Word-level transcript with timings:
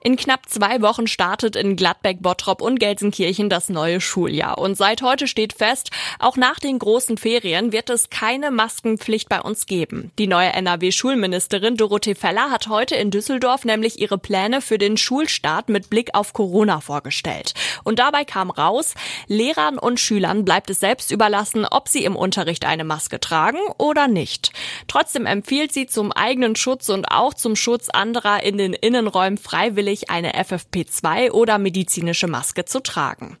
In 0.00 0.16
knapp 0.16 0.48
zwei 0.48 0.80
Wochen 0.80 1.08
startet 1.08 1.56
in 1.56 1.74
Gladbeck, 1.74 2.18
Bottrop 2.20 2.62
und 2.62 2.78
Gelsenkirchen 2.78 3.48
das 3.48 3.68
neue 3.68 4.00
Schuljahr. 4.00 4.58
Und 4.58 4.76
seit 4.76 5.02
heute 5.02 5.26
steht 5.26 5.52
fest, 5.52 5.90
auch 6.20 6.36
nach 6.36 6.60
den 6.60 6.78
großen 6.78 7.18
Ferien 7.18 7.72
wird 7.72 7.90
es 7.90 8.08
keine 8.08 8.50
Maskenpflicht 8.50 9.28
bei 9.28 9.40
uns 9.40 9.66
geben. 9.66 10.12
Die 10.18 10.28
neue 10.28 10.52
NRW-Schulministerin 10.52 11.76
Dorothee 11.76 12.14
Feller 12.14 12.50
hat 12.50 12.68
heute 12.68 12.94
in 12.94 13.10
Düsseldorf 13.10 13.64
nämlich 13.64 13.98
ihre 14.00 14.18
Pläne 14.18 14.60
für 14.60 14.78
den 14.78 14.96
Schulstart 14.96 15.68
mit 15.68 15.90
Blick 15.90 16.14
auf 16.14 16.32
Corona 16.32 16.80
vorgestellt. 16.80 17.54
Und 17.82 17.98
dabei 17.98 18.24
kam 18.24 18.50
raus, 18.50 18.94
Lehrern 19.26 19.78
und 19.78 19.98
Schülern 19.98 20.44
bleibt 20.44 20.70
es 20.70 20.78
selbst 20.80 21.10
überlassen, 21.10 21.66
ob 21.68 21.88
sie 21.88 22.04
im 22.04 22.14
Unterricht 22.14 22.64
eine 22.64 22.84
Maske 22.84 23.18
tragen 23.18 23.58
oder 23.78 24.06
nicht. 24.06 24.52
Trotzdem 24.86 25.26
empfiehlt 25.26 25.72
sie 25.72 25.86
zum 25.86 26.12
eigenen 26.12 26.54
Schutz 26.54 26.88
und 26.88 27.10
auch 27.10 27.34
zum 27.34 27.56
Schutz 27.56 27.88
anderer 27.88 28.44
in 28.44 28.58
den 28.58 28.74
Innenräumen 28.74 29.38
freiwillig 29.38 29.87
freiwillig 29.88 30.10
eine 30.10 30.32
FFP2 30.34 31.30
oder 31.30 31.58
medizinische 31.58 32.26
Maske 32.26 32.64
zu 32.64 32.80
tragen. 32.80 33.38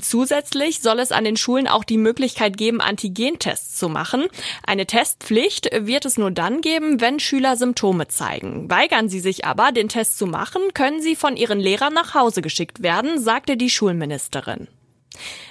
Zusätzlich 0.00 0.80
soll 0.80 0.98
es 0.98 1.12
an 1.12 1.24
den 1.24 1.36
Schulen 1.36 1.68
auch 1.68 1.84
die 1.84 1.96
Möglichkeit 1.96 2.56
geben, 2.56 2.80
Antigentests 2.80 3.76
zu 3.76 3.88
machen. 3.88 4.26
Eine 4.66 4.86
Testpflicht 4.86 5.70
wird 5.72 6.04
es 6.04 6.18
nur 6.18 6.30
dann 6.30 6.60
geben, 6.60 7.00
wenn 7.00 7.20
Schüler 7.20 7.56
Symptome 7.56 8.08
zeigen. 8.08 8.70
Weigern 8.70 9.08
sie 9.08 9.20
sich 9.20 9.44
aber, 9.44 9.72
den 9.72 9.88
Test 9.88 10.18
zu 10.18 10.26
machen, 10.26 10.62
können 10.74 11.00
sie 11.00 11.16
von 11.16 11.36
ihren 11.36 11.60
Lehrern 11.60 11.94
nach 11.94 12.14
Hause 12.14 12.42
geschickt 12.42 12.82
werden, 12.82 13.18
sagte 13.20 13.56
die 13.56 13.70
Schulministerin. 13.70 14.68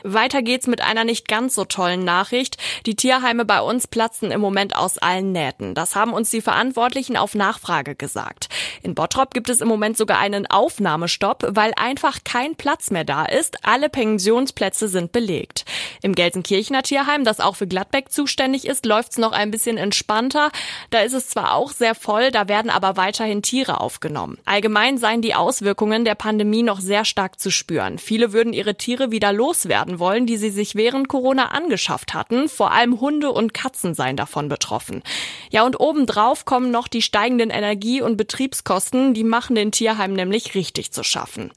Weiter 0.03 0.41
geht's 0.41 0.67
mit 0.67 0.81
einer 0.81 1.03
nicht 1.03 1.27
ganz 1.27 1.55
so 1.55 1.65
tollen 1.65 2.03
Nachricht. 2.03 2.57
Die 2.85 2.95
Tierheime 2.95 3.45
bei 3.45 3.61
uns 3.61 3.87
platzen 3.87 4.31
im 4.31 4.41
Moment 4.41 4.75
aus 4.75 4.97
allen 4.97 5.31
Nähten. 5.31 5.75
Das 5.75 5.95
haben 5.95 6.13
uns 6.13 6.29
die 6.29 6.41
Verantwortlichen 6.41 7.17
auf 7.17 7.35
Nachfrage 7.35 7.95
gesagt. 7.95 8.49
In 8.83 8.95
Bottrop 8.95 9.33
gibt 9.33 9.49
es 9.49 9.61
im 9.61 9.67
Moment 9.67 9.97
sogar 9.97 10.19
einen 10.19 10.47
Aufnahmestopp, 10.47 11.45
weil 11.49 11.73
einfach 11.75 12.19
kein 12.23 12.55
Platz 12.55 12.91
mehr 12.91 13.03
da 13.03 13.25
ist. 13.25 13.65
Alle 13.65 13.89
Pensionsplätze 13.89 14.87
sind 14.87 15.11
belegt. 15.11 15.65
Im 16.01 16.13
Gelsenkirchener 16.13 16.83
Tierheim, 16.83 17.23
das 17.23 17.39
auch 17.39 17.55
für 17.55 17.67
Gladbeck 17.67 18.11
zuständig 18.11 18.65
ist, 18.65 18.85
läuft's 18.85 19.17
noch 19.17 19.31
ein 19.31 19.51
bisschen 19.51 19.77
entspannter. 19.77 20.51
Da 20.89 20.99
ist 20.99 21.13
es 21.13 21.29
zwar 21.29 21.53
auch 21.53 21.71
sehr 21.71 21.95
voll, 21.95 22.31
da 22.31 22.47
werden 22.47 22.69
aber 22.69 22.97
weiterhin 22.97 23.41
Tiere 23.41 23.81
aufgenommen. 23.81 24.37
Allgemein 24.45 24.97
seien 24.97 25.21
die 25.21 25.35
Auswirkungen 25.35 26.05
der 26.05 26.15
Pandemie 26.15 26.63
noch 26.63 26.79
sehr 26.79 27.05
stark 27.05 27.39
zu 27.39 27.51
spüren. 27.51 27.97
Viele 27.97 28.33
würden 28.33 28.53
ihre 28.53 28.75
Tiere 28.75 29.11
wieder 29.11 29.33
loswerden 29.55 29.99
wollen, 29.99 30.25
die 30.25 30.37
sie 30.37 30.49
sich 30.49 30.75
während 30.75 31.07
Corona 31.07 31.47
angeschafft 31.47 32.13
hatten. 32.13 32.49
Vor 32.49 32.71
allem 32.71 32.99
Hunde 32.99 33.31
und 33.31 33.53
Katzen 33.53 33.93
seien 33.93 34.17
davon 34.17 34.49
betroffen. 34.49 35.01
Ja, 35.49 35.65
und 35.65 35.79
obendrauf 35.79 36.45
kommen 36.45 36.71
noch 36.71 36.87
die 36.87 37.01
steigenden 37.01 37.49
Energie- 37.49 38.01
und 38.01 38.17
Betriebskosten, 38.17 39.13
die 39.13 39.23
machen 39.23 39.55
den 39.55 39.71
Tierheim 39.71 40.13
nämlich 40.13 40.55
richtig 40.55 40.91
zu 40.91 41.03
schaffen. 41.03 41.51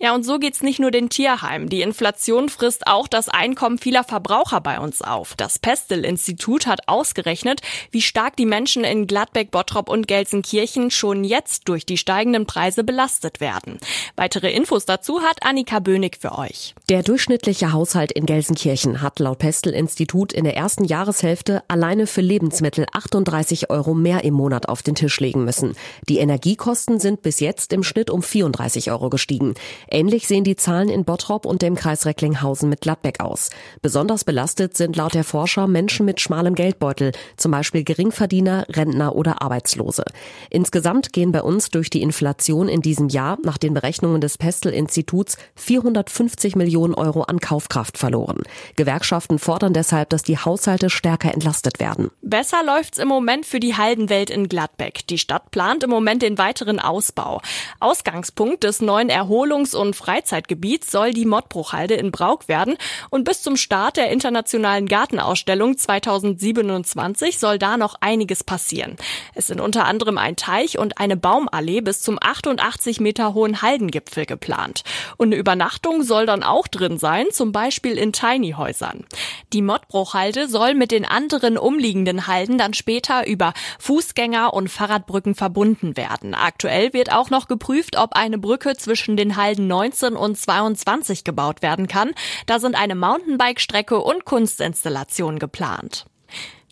Ja, 0.00 0.14
und 0.14 0.24
so 0.24 0.38
geht's 0.38 0.62
nicht 0.62 0.80
nur 0.80 0.90
den 0.90 1.08
Tierheimen. 1.08 1.68
Die 1.68 1.82
Inflation 1.82 2.48
frisst 2.48 2.86
auch 2.86 3.08
das 3.08 3.28
Einkommen 3.28 3.78
vieler 3.78 4.04
Verbraucher 4.04 4.60
bei 4.60 4.80
uns 4.80 5.02
auf. 5.02 5.34
Das 5.36 5.58
Pestel-Institut 5.58 6.66
hat 6.66 6.88
ausgerechnet, 6.88 7.60
wie 7.90 8.02
stark 8.02 8.36
die 8.36 8.46
Menschen 8.46 8.84
in 8.84 9.06
Gladbeck, 9.06 9.50
Bottrop 9.50 9.88
und 9.88 10.06
Gelsenkirchen 10.08 10.90
schon 10.90 11.24
jetzt 11.24 11.68
durch 11.68 11.86
die 11.86 11.96
steigenden 11.96 12.46
Preise 12.46 12.84
belastet 12.84 13.40
werden. 13.40 13.78
Weitere 14.16 14.52
Infos 14.52 14.86
dazu 14.86 15.20
hat 15.22 15.42
Annika 15.42 15.78
Bönig 15.78 16.18
für 16.20 16.36
euch. 16.38 16.74
Der 16.88 17.02
durchschnittliche 17.02 17.72
Haushalt 17.72 18.12
in 18.12 18.26
Gelsenkirchen 18.26 19.02
hat 19.02 19.18
laut 19.18 19.38
Pestel-Institut 19.38 20.32
in 20.32 20.44
der 20.44 20.56
ersten 20.56 20.84
Jahreshälfte 20.84 21.62
alleine 21.68 22.06
für 22.06 22.20
Lebensmittel 22.20 22.86
38 22.92 23.70
Euro 23.70 23.94
mehr 23.94 24.24
im 24.24 24.34
Monat 24.34 24.68
auf 24.68 24.82
den 24.82 24.94
Tisch 24.94 25.20
legen 25.20 25.44
müssen. 25.44 25.74
Die 26.08 26.18
Energiekosten 26.18 27.00
sind 27.00 27.22
bis 27.22 27.40
jetzt 27.40 27.72
im 27.72 27.82
Schnitt 27.82 28.10
um 28.10 28.22
34 28.22 28.90
Euro 28.90 29.10
gestiegen. 29.10 29.54
Ähnlich 29.90 30.26
sehen 30.26 30.44
die 30.44 30.56
Zahlen 30.56 30.88
in 30.88 31.04
Bottrop 31.04 31.46
und 31.46 31.62
dem 31.62 31.74
Kreis 31.74 32.06
Recklinghausen 32.06 32.68
mit 32.68 32.80
Gladbeck 32.80 33.20
aus. 33.20 33.50
Besonders 33.82 34.24
belastet 34.24 34.76
sind 34.76 34.96
laut 34.96 35.14
der 35.14 35.24
Forscher 35.24 35.66
Menschen 35.66 36.06
mit 36.06 36.20
schmalem 36.20 36.54
Geldbeutel, 36.54 37.12
zum 37.36 37.52
Beispiel 37.52 37.84
Geringverdiener, 37.84 38.66
Rentner 38.70 39.14
oder 39.14 39.42
Arbeitslose. 39.42 40.04
Insgesamt 40.50 41.12
gehen 41.12 41.32
bei 41.32 41.42
uns 41.42 41.70
durch 41.70 41.90
die 41.90 42.02
Inflation 42.02 42.68
in 42.68 42.80
diesem 42.80 43.08
Jahr 43.08 43.38
nach 43.42 43.58
den 43.58 43.74
Berechnungen 43.74 44.20
des 44.20 44.38
Pestel-Instituts 44.38 45.36
450 45.56 46.56
Millionen 46.56 46.94
Euro 46.94 47.22
an 47.22 47.40
Kaufkraft 47.40 47.98
verloren. 47.98 48.42
Gewerkschaften 48.76 49.38
fordern 49.38 49.72
deshalb, 49.72 50.10
dass 50.10 50.22
die 50.22 50.38
Haushalte 50.38 50.90
stärker 50.90 51.32
entlastet 51.32 51.80
werden. 51.80 52.10
Besser 52.22 52.62
läuft's 52.64 52.98
im 52.98 53.08
Moment 53.08 53.46
für 53.46 53.60
die 53.60 53.76
Haldenwelt 53.76 54.30
in 54.30 54.48
Gladbeck. 54.48 55.06
Die 55.08 55.18
Stadt 55.18 55.50
plant 55.50 55.82
im 55.84 55.90
Moment 55.90 56.22
den 56.22 56.38
weiteren 56.38 56.78
Ausbau. 56.78 57.40
Ausgangspunkt 57.80 58.64
des 58.64 58.80
neuen 58.80 59.08
Erholungs 59.08 59.49
Erholungs- 59.50 59.74
und 59.74 59.96
Freizeitgebiet 59.96 60.88
soll 60.88 61.12
die 61.12 61.26
Mottbruchhalde 61.26 61.94
in 61.94 62.12
Brauk 62.12 62.46
werden 62.48 62.76
und 63.10 63.24
bis 63.24 63.42
zum 63.42 63.56
Start 63.56 63.96
der 63.96 64.10
internationalen 64.10 64.86
Gartenausstellung 64.86 65.76
2027 65.76 67.38
soll 67.38 67.58
da 67.58 67.76
noch 67.76 67.96
einiges 68.00 68.44
passieren. 68.44 68.96
Es 69.34 69.48
sind 69.48 69.60
unter 69.60 69.86
anderem 69.86 70.18
ein 70.18 70.36
Teich 70.36 70.78
und 70.78 70.98
eine 70.98 71.16
Baumallee 71.16 71.80
bis 71.80 72.00
zum 72.02 72.18
88 72.20 73.00
Meter 73.00 73.34
hohen 73.34 73.60
Haldengipfel 73.60 74.24
geplant. 74.24 74.84
Und 75.16 75.28
eine 75.28 75.36
Übernachtung 75.36 76.02
soll 76.04 76.26
dann 76.26 76.42
auch 76.42 76.68
drin 76.68 76.98
sein, 76.98 77.26
zum 77.32 77.50
Beispiel 77.50 77.98
in 77.98 78.12
Tiny-Häusern. 78.12 79.04
Die 79.52 79.62
Mottbruchhalde 79.62 80.48
soll 80.48 80.74
mit 80.74 80.92
den 80.92 81.04
anderen 81.04 81.58
umliegenden 81.58 82.28
Halden 82.28 82.56
dann 82.56 82.74
später 82.74 83.26
über 83.26 83.52
Fußgänger- 83.82 84.50
und 84.50 84.68
Fahrradbrücken 84.68 85.34
verbunden 85.34 85.96
werden. 85.96 86.34
Aktuell 86.34 86.92
wird 86.92 87.12
auch 87.12 87.30
noch 87.30 87.48
geprüft, 87.48 87.96
ob 87.96 88.14
eine 88.14 88.38
Brücke 88.38 88.76
zwischen 88.76 89.16
den 89.16 89.36
Halden 89.40 89.66
19 89.68 90.16
und 90.16 90.36
22 90.36 91.24
gebaut 91.24 91.62
werden 91.62 91.88
kann. 91.88 92.12
Da 92.46 92.58
sind 92.58 92.74
eine 92.74 92.94
Mountainbike-Strecke 92.94 94.00
und 94.00 94.24
Kunstinstallationen 94.24 95.38
geplant. 95.38 96.04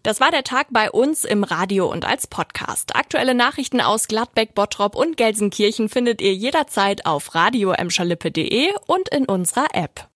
Das 0.02 0.20
war 0.20 0.30
der 0.30 0.44
Tag 0.44 0.68
bei 0.70 0.90
uns 0.90 1.24
im 1.24 1.44
Radio 1.44 1.90
und 1.90 2.04
als 2.04 2.26
Podcast. 2.26 2.94
Aktuelle 2.94 3.34
Nachrichten 3.34 3.80
aus 3.80 4.06
Gladbeck, 4.06 4.54
Bottrop 4.54 4.94
und 4.94 5.16
Gelsenkirchen 5.16 5.88
findet 5.88 6.20
ihr 6.20 6.34
jederzeit 6.34 7.04
auf 7.04 7.34
radio 7.34 7.74
und 8.86 9.08
in 9.08 9.24
unserer 9.24 9.66
App. 9.72 10.06